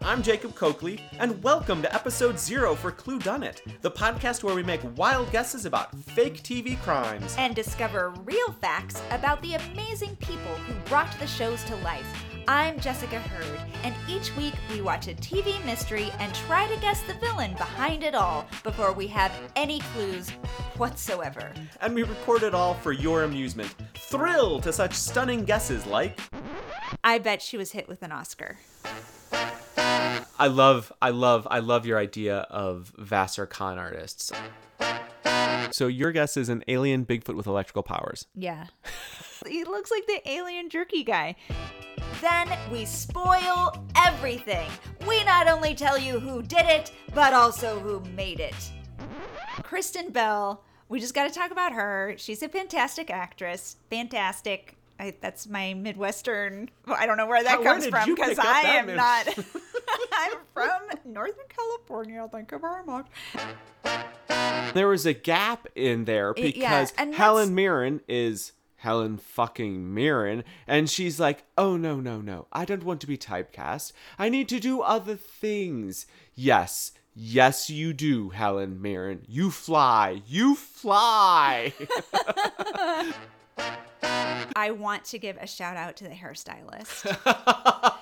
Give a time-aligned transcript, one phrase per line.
[0.00, 4.54] I'm Jacob Coakley, and welcome to episode zero for Clue Done It, the podcast where
[4.54, 7.34] we make wild guesses about fake TV crimes.
[7.38, 12.06] and discover real facts about the amazing people who brought the shows to life.
[12.46, 17.02] I'm Jessica Hurd, and each week we watch a TV mystery and try to guess
[17.02, 20.30] the villain behind it all before we have any clues
[20.78, 21.52] whatsoever.
[21.82, 23.74] And we record it all for your amusement.
[23.94, 26.18] Thrill to such stunning guesses like.
[27.04, 28.56] I bet she was hit with an Oscar.
[30.38, 34.32] I love, I love, I love your idea of Vassar con artists.
[35.70, 38.26] So your guess is an alien Bigfoot with electrical powers.
[38.34, 38.66] Yeah.
[39.46, 41.36] he looks like the alien jerky guy.
[42.20, 44.68] Then we spoil everything.
[45.06, 48.54] We not only tell you who did it, but also who made it.
[49.62, 52.14] Kristen Bell, we just got to talk about her.
[52.16, 53.76] She's a fantastic actress.
[53.90, 54.74] Fantastic.
[55.00, 56.70] I, that's my Midwestern.
[56.86, 59.28] I don't know where that How- comes did from because I am Mid- not.
[60.18, 62.28] I'm from Northern California.
[62.32, 63.06] Thank you very much.
[64.74, 70.42] There was a gap in there yeah, because and Helen Mirren is Helen fucking Mirren,
[70.66, 72.48] and she's like, "Oh no, no, no!
[72.52, 73.92] I don't want to be typecast.
[74.18, 79.22] I need to do other things." Yes, yes, you do, Helen Mirren.
[79.28, 81.72] You fly, you fly.
[84.56, 87.06] I want to give a shout out to the hairstylist.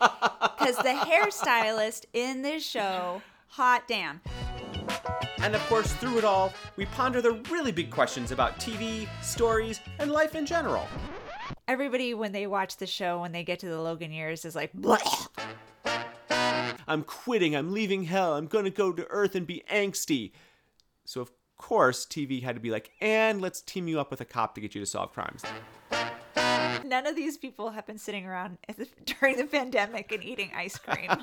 [0.66, 4.20] Because the hairstylist in this show, hot damn.
[5.38, 9.78] and of course, through it all, we ponder the really big questions about TV, stories,
[10.00, 10.88] and life in general.
[11.68, 14.72] Everybody, when they watch the show, when they get to the Logan years, is like,
[14.72, 15.28] Bleh.
[16.88, 17.54] I'm quitting.
[17.54, 18.34] I'm leaving hell.
[18.34, 20.32] I'm going to go to Earth and be angsty.
[21.04, 24.24] So, of course, TV had to be like, and let's team you up with a
[24.24, 25.44] cop to get you to solve crimes.
[26.96, 28.88] None of these people have been sitting around the-
[29.20, 31.10] during the pandemic and eating ice cream.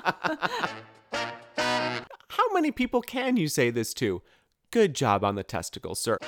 [2.28, 4.22] How many people can you say this to?
[4.70, 6.18] Good job on the testicles, sir.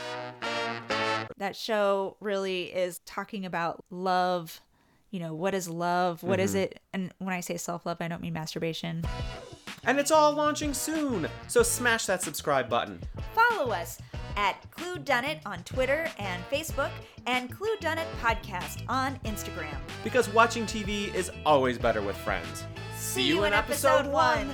[1.37, 4.61] that show really is talking about love.
[5.11, 6.25] You know, what is love?
[6.25, 6.59] What is mm-hmm.
[6.59, 6.81] it?
[6.93, 9.05] And when I say self love, I don't mean masturbation.
[9.85, 11.29] And it's all launching soon.
[11.47, 13.01] So, smash that subscribe button.
[13.33, 14.01] Follow us
[14.37, 16.91] at Clue Done It on Twitter and Facebook,
[17.27, 19.77] and Clue Done It Podcast on Instagram.
[20.05, 22.65] Because watching TV is always better with friends.
[22.97, 24.51] See you in episode one.